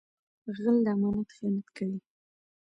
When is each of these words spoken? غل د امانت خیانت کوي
غل 0.57 0.77
د 0.85 0.87
امانت 0.95 1.27
خیانت 1.35 1.67
کوي 1.75 1.97